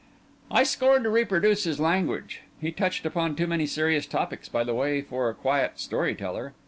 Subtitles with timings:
[0.49, 4.73] I scorn to reproduce his language; he touched upon too many serious topics by the
[4.73, 6.55] way for a quiet story teller.